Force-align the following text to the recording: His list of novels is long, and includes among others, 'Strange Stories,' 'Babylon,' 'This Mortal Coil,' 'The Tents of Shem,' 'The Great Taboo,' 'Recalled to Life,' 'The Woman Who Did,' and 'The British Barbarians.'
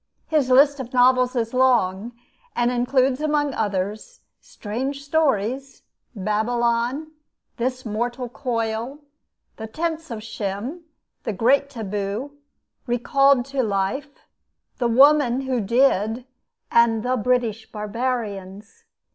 His 0.25 0.49
list 0.49 0.79
of 0.79 0.93
novels 0.95 1.35
is 1.35 1.53
long, 1.53 2.13
and 2.55 2.71
includes 2.71 3.21
among 3.21 3.53
others, 3.53 4.21
'Strange 4.39 5.03
Stories,' 5.03 5.83
'Babylon,' 6.15 7.11
'This 7.57 7.85
Mortal 7.85 8.27
Coil,' 8.27 8.97
'The 9.57 9.67
Tents 9.67 10.09
of 10.09 10.23
Shem,' 10.23 10.85
'The 11.21 11.33
Great 11.33 11.69
Taboo,' 11.69 12.31
'Recalled 12.87 13.45
to 13.45 13.61
Life,' 13.61 14.25
'The 14.79 14.87
Woman 14.87 15.41
Who 15.41 15.61
Did,' 15.61 16.25
and 16.71 17.03
'The 17.03 17.17
British 17.17 17.71
Barbarians.' 17.71 18.85